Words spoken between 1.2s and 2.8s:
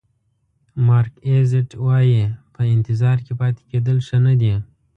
ایزت وایي په